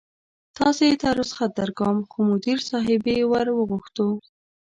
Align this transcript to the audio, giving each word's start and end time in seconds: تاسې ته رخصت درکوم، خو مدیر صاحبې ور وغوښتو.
تاسې 0.57 0.87
ته 1.01 1.09
رخصت 1.19 1.49
درکوم، 1.59 1.97
خو 2.11 2.19
مدیر 2.29 2.59
صاحبې 2.69 3.17
ور 3.31 3.47
وغوښتو. 3.53 4.07